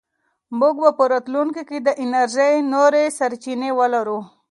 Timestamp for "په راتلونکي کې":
0.97-1.77